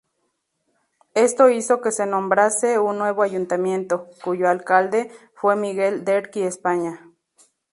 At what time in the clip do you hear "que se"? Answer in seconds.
1.79-2.07